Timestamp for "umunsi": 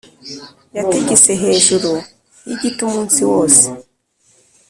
2.87-3.19